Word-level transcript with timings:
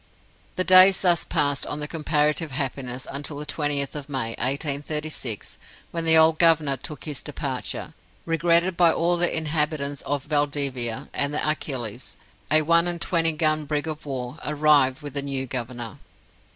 The 0.55 0.63
days 0.63 1.01
thus 1.01 1.23
passed 1.23 1.63
on 1.67 1.79
in 1.79 1.87
comparative 1.87 2.49
happiness 2.49 3.05
until 3.11 3.37
the 3.37 3.45
20th 3.45 3.93
of 3.93 4.09
May, 4.09 4.29
1836, 4.29 5.59
when 5.91 6.05
the 6.05 6.17
old 6.17 6.39
Governor 6.39 6.75
took 6.77 7.03
his 7.03 7.21
departure, 7.21 7.93
regretted 8.25 8.75
by 8.75 8.91
all 8.91 9.15
the 9.15 9.31
inhabitants 9.37 10.01
of 10.01 10.23
Valdivia, 10.23 11.07
and 11.13 11.35
the 11.35 11.47
Achilles, 11.47 12.17
a 12.49 12.63
one 12.63 12.87
and 12.87 12.99
twenty 12.99 13.33
gun 13.33 13.65
brig 13.65 13.85
of 13.87 14.07
war, 14.07 14.37
arrived 14.43 15.03
with 15.03 15.13
the 15.13 15.21
new 15.21 15.45
Governor. 15.45 15.99